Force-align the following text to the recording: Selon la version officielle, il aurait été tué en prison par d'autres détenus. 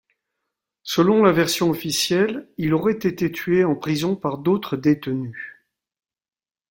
Selon 0.81 1.21
la 1.23 1.31
version 1.31 1.69
officielle, 1.69 2.49
il 2.57 2.73
aurait 2.73 2.93
été 2.97 3.31
tué 3.31 3.63
en 3.63 3.75
prison 3.75 4.15
par 4.15 4.39
d'autres 4.39 4.75
détenus. 4.75 5.37